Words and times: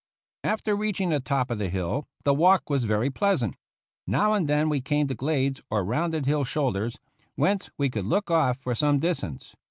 After 0.43 0.75
reaching 0.75 1.09
the 1.11 1.19
top 1.19 1.51
of 1.51 1.59
the 1.59 1.69
hill 1.69 2.05
the 2.23 2.33
walk 2.33 2.71
was 2.71 2.85
very 2.85 3.11
pleasant. 3.11 3.55
Now 4.07 4.33
and 4.33 4.47
then 4.49 4.67
we 4.67 4.81
came 4.81 5.05
to 5.07 5.13
glades 5.13 5.61
or 5.69 5.85
rounded 5.85 6.25
hill 6.25 6.43
shoulders, 6.43 6.97
whence 7.35 7.69
we 7.77 7.87
could 7.91 8.05
look 8.05 8.31
off 8.31 8.57
for 8.57 8.73
some 8.73 8.97
distance. 8.97 9.55